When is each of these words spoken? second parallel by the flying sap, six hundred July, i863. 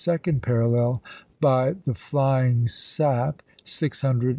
second 0.01 0.41
parallel 0.41 1.03
by 1.39 1.73
the 1.85 1.93
flying 1.93 2.67
sap, 2.67 3.43
six 3.63 4.01
hundred 4.01 4.19
July, 4.21 4.27
i863. 4.29 4.29